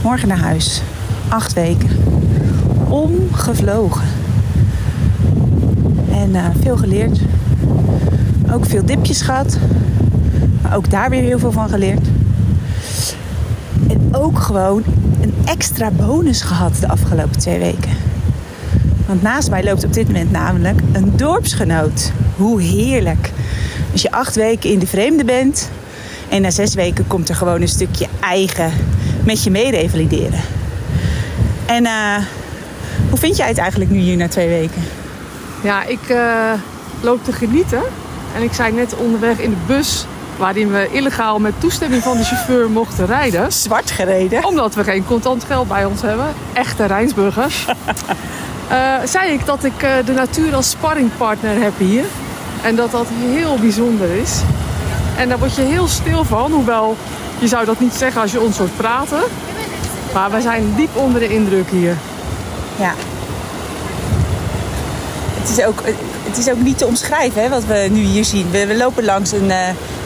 Morgen 0.03 0.29
naar 0.29 0.39
huis. 0.39 0.83
Acht 1.29 1.53
weken. 1.53 1.89
Omgevlogen. 2.89 4.07
En 6.13 6.31
uh, 6.31 6.47
veel 6.61 6.77
geleerd. 6.77 7.21
Ook 8.53 8.67
veel 8.67 8.85
dipjes 8.85 9.23
gehad. 9.23 9.59
Maar 10.63 10.77
ook 10.77 10.91
daar 10.91 11.11
weer 11.11 11.23
heel 11.23 11.39
veel 11.39 11.53
van 11.53 11.69
geleerd. 11.69 12.07
En 13.89 14.09
ook 14.13 14.39
gewoon 14.39 14.83
een 15.21 15.35
extra 15.45 15.91
bonus 15.91 16.43
gehad 16.43 16.77
de 16.81 16.89
afgelopen 16.89 17.39
twee 17.39 17.59
weken. 17.59 17.91
Want 19.07 19.23
naast 19.23 19.51
mij 19.51 19.65
loopt 19.65 19.85
op 19.85 19.93
dit 19.93 20.07
moment 20.07 20.31
namelijk 20.31 20.81
een 20.93 21.13
dorpsgenoot. 21.17 22.13
Hoe 22.37 22.63
heerlijk. 22.63 23.33
Als 23.93 24.03
je 24.03 24.11
acht 24.11 24.35
weken 24.35 24.71
in 24.71 24.79
de 24.79 24.87
vreemde 24.87 25.25
bent 25.25 25.71
en 26.31 26.43
na 26.43 26.51
zes 26.51 26.75
weken 26.75 27.07
komt 27.07 27.29
er 27.29 27.35
gewoon 27.35 27.61
een 27.61 27.69
stukje 27.69 28.07
eigen 28.21 28.73
met 29.25 29.45
je 29.45 29.51
mee 29.51 29.71
revalideren. 29.71 30.41
En 31.67 31.85
uh, 31.85 32.17
hoe 33.09 33.19
vind 33.19 33.37
jij 33.37 33.49
het 33.49 33.59
eigenlijk 33.59 33.91
nu 33.91 33.99
hier 33.99 34.17
na 34.17 34.29
twee 34.29 34.49
weken? 34.49 34.83
Ja, 35.63 35.85
ik 35.85 36.09
uh, 36.09 36.53
loop 37.01 37.25
te 37.25 37.33
genieten. 37.33 37.83
En 38.35 38.43
ik 38.43 38.53
zei 38.53 38.73
net 38.73 38.97
onderweg 38.97 39.39
in 39.39 39.51
de 39.51 39.57
bus 39.67 40.05
waarin 40.37 40.73
we 40.73 40.89
illegaal 40.93 41.39
met 41.39 41.53
toestemming 41.59 42.03
van 42.03 42.17
de 42.17 42.25
chauffeur 42.25 42.71
mochten 42.71 43.07
rijden. 43.07 43.53
Zwart 43.53 43.91
gereden. 43.91 44.45
Omdat 44.45 44.75
we 44.75 44.85
geen 44.85 45.05
contant 45.05 45.45
geld 45.45 45.69
bij 45.69 45.85
ons 45.85 46.03
hebben. 46.03 46.27
Echte 46.53 46.85
Rijnsburgers. 46.85 47.67
uh, 48.71 48.95
zei 49.15 49.33
ik 49.33 49.47
dat 49.47 49.65
ik 49.65 49.81
de 50.05 50.13
natuur 50.13 50.55
als 50.55 50.71
sparringpartner 50.71 51.63
heb 51.63 51.79
hier. 51.79 52.05
En 52.63 52.77
dat 52.77 52.91
dat 52.91 53.07
heel 53.33 53.59
bijzonder 53.59 54.11
is. 54.11 54.41
En 55.17 55.29
daar 55.29 55.39
word 55.39 55.55
je 55.55 55.63
heel 55.63 55.89
stil 55.89 56.25
van. 56.25 56.53
Hoewel, 56.53 56.97
je 57.39 57.49
zou 57.49 57.65
dat 57.65 57.81
niet 57.81 57.95
zeggen 57.95 58.21
als 58.21 58.33
je 58.33 58.41
ons 58.41 58.59
hoort 58.59 58.77
praten. 58.77 59.23
Maar 60.15 60.31
wij 60.31 60.41
zijn 60.41 60.75
diep 60.77 60.97
onder 60.97 61.21
de 61.21 61.29
indruk 61.29 61.71
hier. 61.71 61.97
Ja. 62.79 62.93
Het 65.41 65.59
is 65.59 65.65
ook, 65.65 65.83
het 66.25 66.39
is 66.39 66.51
ook 66.51 66.61
niet 66.61 66.79
te 66.79 66.87
omschrijven 66.87 67.43
hè, 67.43 67.49
wat 67.49 67.65
we 67.65 67.89
nu 67.91 68.01
hier 68.01 68.25
zien. 68.25 68.51
We, 68.51 68.67
we 68.67 68.77
lopen 68.77 69.05
langs 69.05 69.33
een... 69.33 69.49
Uh, 69.49 69.57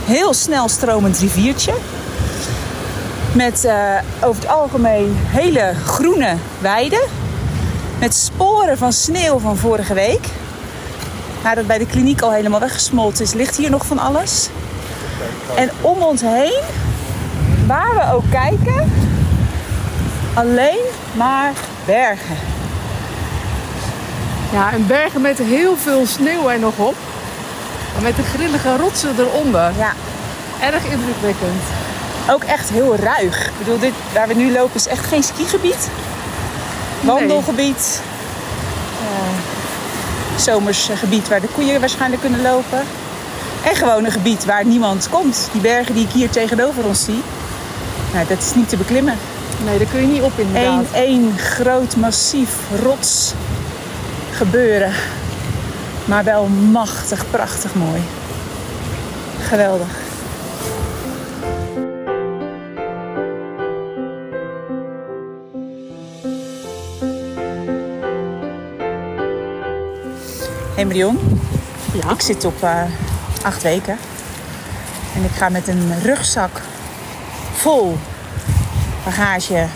heel 0.04 0.34
snel 0.34 0.68
stromend 0.68 1.18
riviertje. 1.18 1.72
Met 3.32 3.64
uh, 3.64 3.74
over 4.20 4.42
het 4.42 4.50
algemeen 4.50 5.16
hele 5.16 5.72
groene 5.84 6.36
weiden. 6.58 7.00
Met 7.98 8.14
sporen 8.14 8.78
van 8.78 8.92
sneeuw 8.92 9.38
van 9.38 9.56
vorige 9.56 9.94
week. 9.94 10.28
Dat 11.54 11.66
bij 11.66 11.78
de 11.78 11.86
kliniek 11.86 12.20
al 12.20 12.32
helemaal 12.32 12.60
weggesmolten 12.60 13.24
is, 13.24 13.32
ligt 13.32 13.56
hier 13.56 13.70
nog 13.70 13.86
van 13.86 13.98
alles. 13.98 14.48
En 15.56 15.70
om 15.80 16.02
ons 16.02 16.20
heen, 16.20 16.60
waar 17.66 17.94
we 17.94 18.12
ook 18.12 18.30
kijken, 18.30 18.92
alleen 20.34 20.84
maar 21.12 21.52
bergen. 21.84 22.36
Ja, 24.52 24.72
en 24.72 24.86
bergen 24.86 25.20
met 25.20 25.38
heel 25.38 25.76
veel 25.76 26.06
sneeuw 26.06 26.50
er 26.50 26.58
nog 26.58 26.76
op. 26.76 26.94
Met 28.02 28.16
de 28.16 28.22
grillige 28.22 28.76
rotsen 28.76 29.14
eronder. 29.18 29.72
Ja. 29.78 29.92
Erg 30.60 30.84
indrukwekkend. 30.84 31.62
Ook 32.30 32.44
echt 32.44 32.68
heel 32.68 32.96
ruig. 32.96 33.46
Ik 33.46 33.58
bedoel, 33.58 33.78
dit, 33.78 33.92
waar 34.12 34.28
we 34.28 34.34
nu 34.34 34.52
lopen 34.52 34.74
is 34.74 34.86
echt 34.86 35.06
geen 35.06 35.22
skigebied. 35.22 35.88
Wandelgebied. 37.00 38.00
Nee. 39.00 39.10
Uh, 39.10 40.40
zomers 40.40 40.90
gebied 40.94 41.28
waar 41.28 41.40
de 41.40 41.48
koeien 41.54 41.80
waarschijnlijk 41.80 42.22
kunnen 42.22 42.42
lopen. 42.42 42.82
En 43.64 43.76
gewoon 43.76 44.04
een 44.04 44.12
gebied 44.12 44.44
waar 44.44 44.66
niemand 44.66 45.08
komt. 45.08 45.48
Die 45.52 45.60
bergen 45.60 45.94
die 45.94 46.04
ik 46.04 46.12
hier 46.12 46.30
tegenover 46.30 46.84
ons 46.84 47.04
zie. 47.04 47.22
Nou, 48.12 48.26
dat 48.26 48.38
is 48.38 48.54
niet 48.54 48.68
te 48.68 48.76
beklimmen. 48.76 49.14
Nee, 49.64 49.78
daar 49.78 49.86
kun 49.86 50.00
je 50.00 50.06
niet 50.06 50.22
op 50.22 50.38
inderdaad. 50.38 50.84
Eén, 50.92 51.02
één 51.04 51.38
groot 51.38 51.96
massief 51.96 52.56
rots 52.82 53.32
gebeuren. 54.32 54.92
Maar 56.04 56.24
wel 56.24 56.46
machtig, 56.46 57.30
prachtig 57.30 57.74
mooi. 57.74 58.00
Geweldig. 59.48 60.02
Hey 70.74 70.84
Marion. 70.84 71.18
Ja? 72.02 72.10
Ik 72.10 72.20
zit 72.20 72.44
op 72.44 72.62
uh, 72.62 72.82
acht 73.44 73.62
weken. 73.62 73.96
En 75.14 75.24
ik 75.24 75.30
ga 75.30 75.48
met 75.48 75.68
een 75.68 76.00
rugzak 76.02 76.60
vol 77.52 77.98
bagage 79.04 79.66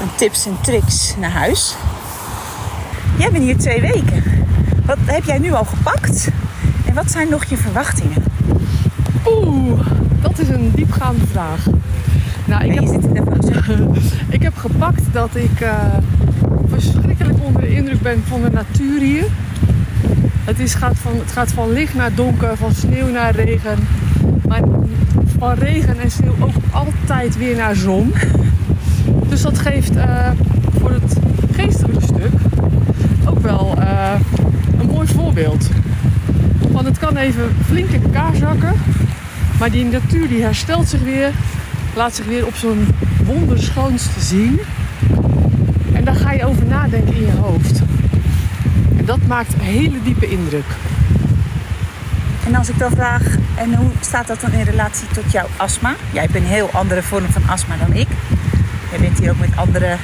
en 0.00 0.10
tips 0.16 0.46
en 0.46 0.56
tricks 0.60 1.14
naar 1.18 1.30
huis. 1.30 1.76
Jij 3.18 3.30
bent 3.30 3.44
hier 3.44 3.58
twee 3.58 3.80
weken. 3.80 4.24
Wat 4.86 4.98
heb 5.04 5.24
jij 5.24 5.38
nu 5.38 5.52
al 5.52 5.64
gepakt? 5.64 6.28
En 6.86 6.94
wat 6.94 7.10
zijn 7.10 7.28
nog 7.28 7.44
je 7.44 7.56
verwachtingen? 7.56 8.24
Oeh, 9.26 9.80
dat 10.20 10.38
is 10.38 10.48
een 10.48 10.72
diepgaande 10.74 11.26
vraag. 11.26 11.66
Nou, 12.44 12.64
ik, 12.64 12.80
nee, 12.80 13.00
heb, 13.14 13.34
ik 14.36 14.42
heb 14.42 14.56
gepakt 14.56 15.02
dat 15.12 15.30
ik 15.34 15.60
uh, 15.60 15.74
verschrikkelijk 16.68 17.38
onder 17.44 17.62
de 17.62 17.74
indruk 17.74 18.00
ben 18.00 18.22
van 18.26 18.42
de 18.42 18.50
natuur 18.50 19.00
hier. 19.00 19.24
Het, 20.44 20.58
is, 20.58 20.74
gaat 20.74 20.96
van, 20.96 21.12
het 21.18 21.32
gaat 21.32 21.52
van 21.52 21.72
licht 21.72 21.94
naar 21.94 22.14
donker, 22.14 22.56
van 22.56 22.74
sneeuw 22.74 23.08
naar 23.08 23.34
regen. 23.34 23.78
Maar 24.48 24.60
van 25.38 25.52
regen 25.52 25.98
en 25.98 26.10
sneeuw 26.10 26.34
ook 26.40 26.54
altijd 26.70 27.36
weer 27.36 27.56
naar 27.56 27.76
zon. 27.76 28.12
Dus 29.28 29.42
dat 29.42 29.58
geeft 29.58 29.96
uh, 29.96 30.30
voor 30.78 30.90
het 30.90 31.16
geestelijke 31.52 32.02
stuk 32.02 32.32
ook 33.24 33.38
wel 33.38 33.74
uh, 33.78 34.12
een 34.80 34.86
mooi 34.86 35.08
voorbeeld. 35.08 35.68
Want 36.70 36.86
het 36.86 36.98
kan 36.98 37.16
even 37.16 37.56
flink 37.64 37.88
in 37.88 38.02
elkaar 38.02 38.36
zakken. 38.36 38.72
Maar 39.58 39.70
die 39.70 39.84
natuur 39.84 40.28
die 40.28 40.42
herstelt 40.42 40.88
zich 40.88 41.02
weer. 41.02 41.30
Laat 41.94 42.14
zich 42.14 42.26
weer 42.26 42.46
op 42.46 42.54
zo'n 42.54 42.86
wonderschoonste 43.24 44.20
zien. 44.20 44.60
En 45.92 46.04
daar 46.04 46.14
ga 46.14 46.32
je 46.32 46.44
over 46.44 46.66
nadenken 46.66 47.14
in 47.14 47.26
je 47.26 47.36
hoofd. 47.40 47.82
En 49.00 49.06
dat 49.06 49.26
maakt 49.26 49.52
een 49.52 49.60
hele 49.60 50.02
diepe 50.02 50.28
indruk. 50.28 50.64
En 52.46 52.54
als 52.54 52.68
ik 52.68 52.78
dan 52.78 52.90
vraag, 52.90 53.22
en 53.54 53.74
hoe 53.74 53.90
staat 54.00 54.26
dat 54.26 54.40
dan 54.40 54.52
in 54.52 54.62
relatie 54.62 55.08
tot 55.08 55.32
jouw 55.32 55.46
astma? 55.56 55.94
Jij 56.12 56.22
hebt 56.22 56.34
een 56.34 56.44
heel 56.44 56.70
andere 56.72 57.02
vorm 57.02 57.26
van 57.30 57.42
astma 57.48 57.76
dan 57.76 57.92
ik. 57.92 58.08
Jij 58.90 58.98
bent 59.00 59.18
hier 59.18 59.30
ook 59.30 59.38
met 59.38 59.56
andere, 59.56 59.96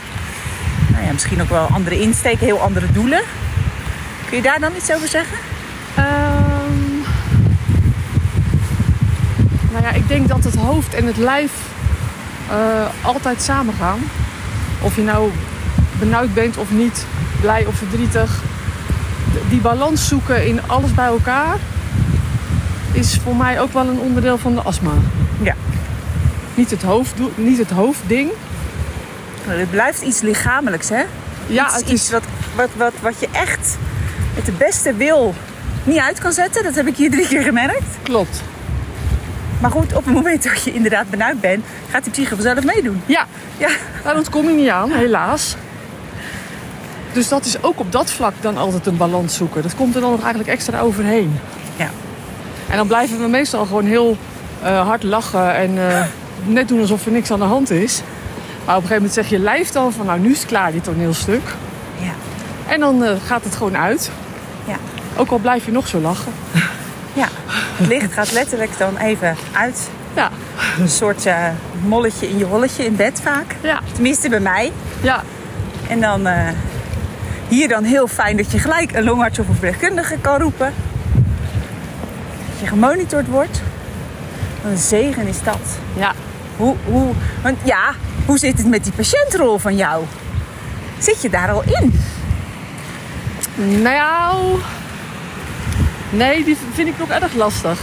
nou 0.92 1.04
ja, 1.04 1.12
misschien 1.12 1.42
ook 1.42 1.48
wel 1.48 1.66
andere 1.66 2.00
insteken, 2.00 2.46
heel 2.46 2.60
andere 2.60 2.92
doelen. 2.92 3.20
Kun 4.28 4.36
je 4.36 4.42
daar 4.42 4.60
dan 4.60 4.76
iets 4.76 4.92
over 4.92 5.08
zeggen? 5.08 5.38
Ehm, 5.94 6.90
nou 9.72 9.82
ja, 9.82 9.90
ik 9.90 10.08
denk 10.08 10.28
dat 10.28 10.44
het 10.44 10.54
hoofd 10.54 10.94
en 10.94 11.06
het 11.06 11.16
lijf 11.16 11.52
eh, 12.50 12.86
altijd 13.02 13.42
samen 13.42 13.74
gaan. 13.74 13.98
Of 14.80 14.96
je 14.96 15.02
nou 15.02 15.30
benauwd 15.98 16.34
bent 16.34 16.56
of 16.56 16.70
niet, 16.70 17.06
blij 17.40 17.66
of 17.66 17.74
verdrietig. 17.74 18.42
Die 19.56 19.64
balans 19.64 20.08
zoeken 20.08 20.46
in 20.46 20.60
alles 20.66 20.94
bij 20.94 21.06
elkaar 21.06 21.56
is 22.92 23.18
voor 23.24 23.36
mij 23.36 23.60
ook 23.60 23.72
wel 23.72 23.86
een 23.86 23.98
onderdeel 23.98 24.38
van 24.38 24.54
de 24.54 24.60
astma. 24.60 24.92
Ja. 25.42 25.54
Niet 26.54 26.70
het, 26.70 26.82
hoofd, 26.82 27.14
niet 27.34 27.58
het 27.58 27.70
hoofdding. 27.70 28.30
Het 29.46 29.70
blijft 29.70 30.02
iets 30.02 30.20
lichamelijks, 30.20 30.88
hè? 30.88 31.02
Ja, 31.46 31.64
iets, 31.64 31.74
het 31.74 31.88
iets 31.88 32.02
is... 32.02 32.10
wat, 32.10 32.22
wat, 32.54 32.68
wat, 32.76 32.92
wat 33.00 33.20
je 33.20 33.28
echt 33.32 33.76
met 34.34 34.46
de 34.46 34.52
beste 34.52 34.94
wil 34.94 35.34
niet 35.84 35.98
uit 35.98 36.18
kan 36.18 36.32
zetten. 36.32 36.62
Dat 36.62 36.74
heb 36.74 36.86
ik 36.86 36.96
hier 36.96 37.10
drie 37.10 37.26
keer 37.26 37.42
gemerkt. 37.42 37.98
Klopt. 38.02 38.42
Maar 39.60 39.70
goed, 39.70 39.94
op 39.94 40.04
het 40.04 40.14
moment 40.14 40.42
dat 40.42 40.62
je 40.62 40.72
inderdaad 40.72 41.10
benauwd 41.10 41.40
bent, 41.40 41.64
gaat 41.90 42.02
die 42.02 42.12
psyche 42.12 42.34
vanzelf 42.34 42.64
meedoen. 42.64 43.02
Ja, 43.06 43.26
Ja, 43.58 43.68
daar 44.04 44.16
ontkom 44.16 44.48
je 44.48 44.54
niet 44.54 44.68
aan, 44.68 44.90
helaas. 44.90 45.56
Dus 47.16 47.28
dat 47.28 47.44
is 47.44 47.62
ook 47.62 47.78
op 47.80 47.92
dat 47.92 48.10
vlak 48.10 48.32
dan 48.40 48.56
altijd 48.56 48.86
een 48.86 48.96
balans 48.96 49.36
zoeken. 49.36 49.62
Dat 49.62 49.74
komt 49.74 49.94
er 49.94 50.00
dan 50.00 50.10
nog 50.10 50.20
eigenlijk 50.20 50.48
extra 50.50 50.80
overheen. 50.80 51.40
ja. 51.76 51.88
En 52.68 52.76
dan 52.76 52.86
blijven 52.86 53.20
we 53.20 53.26
meestal 53.28 53.66
gewoon 53.66 53.84
heel 53.84 54.16
eh, 54.62 54.86
hard 54.86 55.02
lachen 55.02 55.54
en 55.54 55.90
eh, 55.90 56.04
net 56.56 56.68
doen 56.68 56.80
alsof 56.80 57.06
er 57.06 57.12
niks 57.12 57.30
aan 57.30 57.38
de 57.38 57.44
hand 57.44 57.70
is. 57.70 58.00
Maar 58.64 58.76
op 58.76 58.82
een 58.82 58.88
gegeven 58.88 58.94
moment 58.96 59.12
zeg 59.12 59.28
je 59.28 59.38
lijf 59.38 59.70
dan 59.70 59.92
van 59.92 60.06
nou 60.06 60.20
nu 60.20 60.30
is 60.30 60.38
het 60.38 60.46
klaar 60.46 60.72
dit 60.72 60.84
toneelstuk. 60.84 61.42
ja. 61.98 62.12
En 62.72 62.80
dan 62.80 63.04
eh, 63.04 63.12
gaat 63.26 63.44
het 63.44 63.56
gewoon 63.56 63.76
uit. 63.76 64.10
Ja. 64.64 64.76
Ook 65.16 65.30
al 65.30 65.38
blijf 65.38 65.64
je 65.64 65.72
nog 65.72 65.88
zo 65.88 65.98
lachen. 66.00 66.32
ja. 67.22 67.28
Het 67.76 67.86
licht 67.86 68.12
gaat 68.12 68.32
letterlijk 68.32 68.78
dan 68.78 68.96
even 68.96 69.36
uit. 69.52 69.88
Ja, 70.14 70.30
Een 70.78 70.88
soort 70.88 71.26
molletje 71.86 72.28
in 72.28 72.38
je 72.38 72.44
holletje 72.44 72.84
in 72.84 72.96
bed 72.96 73.20
vaak. 73.22 73.56
ja, 73.60 73.80
Tenminste 73.92 74.28
bij 74.28 74.40
mij. 74.40 74.72
ja. 75.00 75.22
En 75.88 76.00
dan 76.00 76.26
hier 77.48 77.68
dan 77.68 77.84
heel 77.84 78.06
fijn 78.06 78.36
dat 78.36 78.52
je 78.52 78.58
gelijk 78.58 78.92
een 78.92 79.04
longarts 79.04 79.38
of 79.38 79.48
een 79.48 79.52
verpleegkundige 79.52 80.16
kan 80.20 80.40
roepen. 80.40 80.72
Dat 82.50 82.60
je 82.60 82.66
gemonitord 82.66 83.26
wordt. 83.26 83.62
Wat 84.62 84.72
een 84.72 84.78
zegen 84.78 85.26
is 85.26 85.42
dat. 85.42 85.60
ja. 85.96 86.12
Hoe, 86.56 86.76
hoe, 86.84 87.12
want 87.42 87.58
ja, 87.64 87.94
hoe 88.26 88.38
zit 88.38 88.58
het 88.58 88.66
met 88.66 88.84
die 88.84 88.92
patiëntrol 88.92 89.58
van 89.58 89.76
jou? 89.76 90.04
Zit 90.98 91.22
je 91.22 91.30
daar 91.30 91.50
al 91.50 91.62
in? 91.62 92.00
Nou, 93.82 94.58
nee, 96.10 96.44
die 96.44 96.56
vind 96.72 96.88
ik 96.88 96.98
nog 96.98 97.08
erg 97.08 97.34
lastig. 97.34 97.78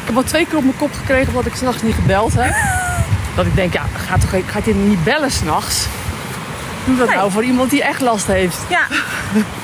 Ik 0.00 0.06
heb 0.06 0.16
al 0.16 0.22
twee 0.22 0.46
keer 0.46 0.56
op 0.56 0.64
mijn 0.64 0.76
kop 0.76 0.92
gekregen 0.92 1.28
omdat 1.28 1.46
ik 1.46 1.54
s'nachts 1.54 1.82
niet 1.82 1.94
gebeld 1.94 2.32
heb. 2.34 2.54
Dat 3.36 3.46
ik 3.46 3.54
denk, 3.54 3.72
ja, 3.72 3.82
ga 4.06 4.18
toch 4.18 4.34
gaat 4.46 4.64
je 4.64 4.74
niet 4.74 5.04
bellen 5.04 5.30
s'nachts? 5.30 5.86
Doe 6.88 6.96
dat 6.96 7.08
Nee. 7.08 7.16
nou 7.16 7.30
voor 7.30 7.44
iemand 7.44 7.70
die 7.70 7.82
echt 7.82 8.00
last 8.00 8.26
heeft. 8.26 8.56
Ja. 8.68 8.86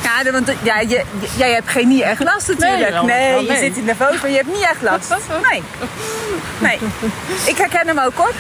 Ja, 0.03 0.33
want 0.33 0.53
ja, 0.63 0.81
je, 0.81 1.03
jij 1.37 1.53
hebt 1.53 1.69
geen 1.69 1.89
niet 1.89 2.03
echt 2.03 2.23
last 2.23 2.49
natuurlijk. 2.49 3.03
Nee, 3.03 3.47
je 3.47 3.57
zit 3.57 3.77
in 3.77 3.85
de 3.85 3.95
foto, 3.95 4.17
maar 4.21 4.31
je 4.31 4.37
hebt 4.37 4.49
niet 4.49 4.67
echt 4.71 4.83
last. 4.83 5.09
Nee. 5.51 5.63
Nee. 6.59 6.79
Ik 7.45 7.57
herken 7.57 7.87
hem 7.87 7.99
ook 7.99 8.15
hoor. 8.15 8.33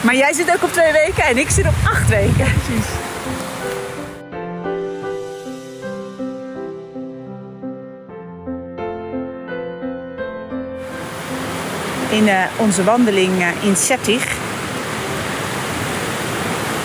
Maar 0.00 0.14
jij 0.14 0.32
zit 0.32 0.50
ook 0.54 0.62
op 0.62 0.72
twee 0.72 0.92
weken 0.92 1.24
en 1.24 1.38
ik 1.38 1.50
zit 1.50 1.66
op 1.66 1.74
acht 1.84 2.08
weken. 2.08 2.34
Precies. 2.64 2.86
in 12.10 12.28
eh, 12.28 12.42
onze 12.56 12.84
wandeling 12.84 13.40
eh, 13.40 13.48
in 13.68 13.76
Settig 13.76 14.37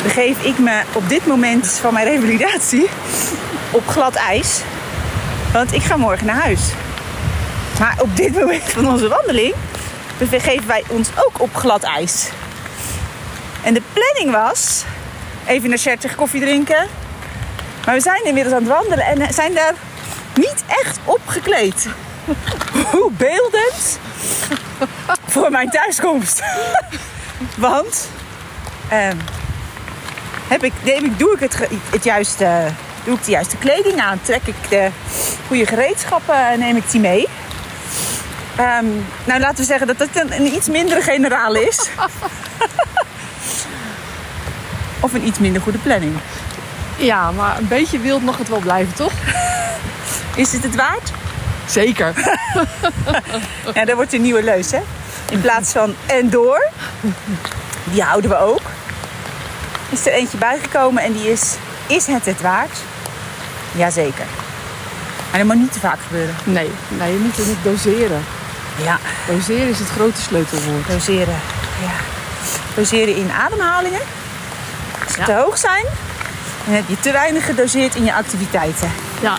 begeef 0.03 0.43
ik 0.43 0.59
me 0.59 0.81
op 0.93 1.09
dit 1.09 1.25
moment 1.25 1.67
van 1.67 1.93
mijn 1.93 2.05
revalidatie 2.05 2.89
op 3.71 3.87
glad 3.87 4.15
ijs. 4.15 4.61
Want 5.53 5.73
ik 5.73 5.81
ga 5.81 5.97
morgen 5.97 6.25
naar 6.25 6.41
huis. 6.41 6.61
Maar 7.79 7.95
op 7.99 8.15
dit 8.15 8.33
moment 8.33 8.63
van 8.63 8.87
onze 8.87 9.07
wandeling 9.07 9.53
begeven 10.17 10.67
wij 10.67 10.83
ons 10.87 11.09
ook 11.25 11.41
op 11.41 11.55
glad 11.55 11.83
ijs. 11.83 12.29
En 13.61 13.73
de 13.73 13.81
planning 13.93 14.31
was 14.31 14.83
even 15.45 15.69
naar 15.69 15.77
Settig 15.77 16.15
koffie 16.15 16.41
drinken. 16.41 16.87
Maar 17.85 17.95
we 17.95 18.01
zijn 18.01 18.25
inmiddels 18.25 18.55
aan 18.55 18.63
het 18.63 18.71
wandelen 18.71 19.05
en 19.05 19.33
zijn 19.33 19.53
daar 19.53 19.73
niet 20.33 20.63
echt 20.67 20.99
op 21.03 21.21
gekleed. 21.25 21.87
Hoe 22.91 23.11
beeldend 23.11 23.99
voor 25.27 25.51
mijn 25.51 25.69
thuiskomst. 25.69 26.43
Want 27.57 28.09
ehm, 28.89 29.17
heb 30.53 30.63
ik, 30.63 30.73
neem 30.83 31.05
ik, 31.05 31.19
doe 31.19 31.33
ik 31.33 31.39
het, 31.39 31.57
het 31.89 32.03
juiste, 32.03 32.65
doe 33.03 33.15
ik 33.15 33.23
de 33.23 33.31
juiste 33.31 33.57
kleding 33.57 34.01
aan, 34.01 34.19
trek 34.21 34.41
ik 34.43 34.55
de 34.69 34.89
goede 35.47 35.65
gereedschappen, 35.65 36.59
neem 36.59 36.75
ik 36.75 36.91
die 36.91 36.99
mee. 36.99 37.27
Ehm, 38.55 38.85
nou, 39.25 39.39
laten 39.39 39.57
we 39.57 39.63
zeggen 39.63 39.87
dat 39.87 39.99
het 39.99 40.15
een, 40.15 40.33
een 40.33 40.53
iets 40.53 40.67
mindere 40.67 41.01
generaal 41.01 41.55
is. 41.55 41.89
of 45.05 45.13
een 45.13 45.27
iets 45.27 45.39
minder 45.39 45.61
goede 45.61 45.77
planning. 45.77 46.15
Ja, 46.97 47.31
maar 47.31 47.57
een 47.57 47.67
beetje 47.67 47.99
wild 47.99 48.23
mag 48.23 48.37
het 48.37 48.49
wel 48.49 48.59
blijven, 48.59 48.93
toch? 48.93 49.11
Is 50.35 50.51
het 50.51 50.63
het 50.63 50.75
waard? 50.75 51.11
Zeker. 51.67 52.13
Ja, 53.73 53.85
dat 53.85 53.95
wordt 53.95 54.13
een 54.13 54.21
nieuwe 54.21 54.43
leus, 54.43 54.71
hè? 54.71 54.79
In 55.29 55.41
plaats 55.41 55.71
van 55.71 55.95
en 56.05 56.29
door, 56.29 56.69
die 57.83 58.01
houden 58.01 58.29
we 58.29 58.37
ook. 58.37 58.62
Is 59.93 60.05
er 60.05 60.11
eentje 60.13 60.37
bijgekomen 60.37 61.03
en 61.03 61.13
die 61.13 61.31
is, 61.31 61.55
is 61.87 62.05
het 62.07 62.25
het 62.25 62.41
waard? 62.41 62.77
Jazeker. 63.75 64.25
Maar 65.29 65.39
dat 65.39 65.47
moet 65.47 65.55
niet 65.59 65.73
te 65.73 65.79
vaak 65.79 65.97
gebeuren. 66.07 66.35
Nee, 66.43 66.71
nee 66.87 67.11
je 67.13 67.19
moet 67.19 67.37
het 67.37 67.47
niet 67.47 67.63
doseren. 67.63 68.23
Ja, 68.83 68.99
Doseren 69.27 69.67
is 69.69 69.79
het 69.79 69.89
grote 69.89 70.21
sleutelwoord. 70.21 70.87
doseren. 70.87 71.39
Ja. 71.81 71.91
Doseren 72.75 73.15
in 73.15 73.31
ademhalingen. 73.31 73.99
Als 75.03 75.13
ze 75.13 75.19
Ja. 75.19 75.25
te 75.25 75.33
hoog 75.33 75.57
zijn, 75.57 75.85
dan 76.65 76.73
heb 76.75 76.83
je 76.87 76.99
te 76.99 77.11
weinig 77.11 77.45
gedoseerd 77.45 77.95
in 77.95 78.03
je 78.05 78.13
activiteiten. 78.13 78.91
Ja, 79.21 79.37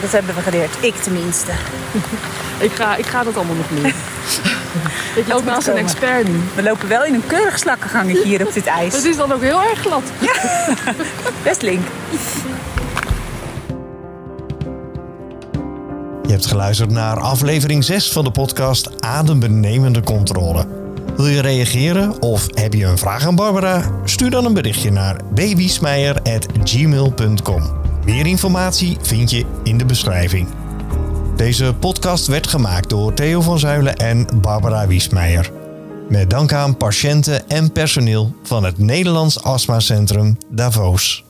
Dat 0.00 0.12
hebben 0.12 0.34
we 0.34 0.40
geleerd. 0.42 0.74
Ik 0.80 0.94
tenminste. 1.02 1.50
ik 2.58 2.72
ga, 2.72 2.96
ik 2.96 3.06
ga 3.06 3.24
dat 3.24 3.36
allemaal 3.36 3.56
nog 3.56 3.70
leren. 3.70 3.92
ik 5.14 5.24
loop 5.28 5.44
naast 5.44 5.68
een 5.68 5.76
expert 5.76 6.28
nu. 6.28 6.40
We 6.54 6.62
lopen 6.62 6.88
wel 6.88 7.04
in 7.04 7.14
een 7.14 7.26
keurig 7.26 7.58
slakkengangetje 7.58 8.24
hier 8.24 8.46
op 8.46 8.52
dit 8.52 8.66
ijs. 8.80 8.94
Het 8.94 9.04
is 9.04 9.16
dan 9.16 9.32
ook 9.32 9.40
heel 9.40 9.62
erg 9.62 9.80
glad. 9.80 10.02
Best 11.44 11.62
link. 11.62 11.86
Je 16.22 16.30
hebt 16.34 16.46
geluisterd 16.46 16.90
naar 16.90 17.20
aflevering 17.20 17.84
6 17.84 18.12
van 18.12 18.24
de 18.24 18.30
podcast 18.30 18.90
Adembenemende 19.00 20.02
Controle. 20.02 20.66
Wil 21.16 21.26
je 21.26 21.40
reageren 21.40 22.22
of 22.22 22.46
heb 22.54 22.74
je 22.74 22.84
een 22.84 22.98
vraag 22.98 23.26
aan 23.26 23.34
Barbara? 23.34 23.82
Stuur 24.04 24.30
dan 24.30 24.44
een 24.44 24.54
berichtje 24.54 24.90
naar 24.90 25.16
babysmeijer.gmail.com. 25.34 27.62
Meer 28.04 28.26
informatie 28.26 28.96
vind 29.00 29.30
je 29.30 29.44
in 29.62 29.78
de 29.78 29.84
beschrijving. 29.84 30.48
Deze 31.38 31.74
podcast 31.80 32.26
werd 32.26 32.46
gemaakt 32.46 32.88
door 32.88 33.14
Theo 33.14 33.40
van 33.40 33.58
Zuilen 33.58 33.96
en 33.96 34.26
Barbara 34.40 34.86
Wiesmeijer. 34.86 35.52
Met 36.08 36.30
dank 36.30 36.52
aan 36.52 36.76
patiënten 36.76 37.48
en 37.48 37.72
personeel 37.72 38.34
van 38.42 38.64
het 38.64 38.78
Nederlands 38.78 39.42
Astma 39.42 39.80
Centrum 39.80 40.38
Davos. 40.50 41.27